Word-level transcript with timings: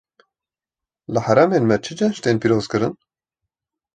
Li 1.13 1.21
herêmên 1.25 1.63
me 1.69 1.77
çi 1.83 1.93
cejn 1.99 2.17
tên 2.23 2.37
pîrozkirin? 2.41 2.93